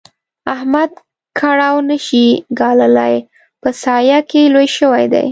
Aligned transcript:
احمد 0.53 0.91
کړاو 1.39 1.75
نه 1.89 1.97
شي 2.07 2.25
ګاللای؛ 2.59 3.15
په 3.61 3.69
سايه 3.83 4.19
کې 4.29 4.41
لوی 4.53 4.67
شوی 4.77 5.05
دی. 5.13 5.25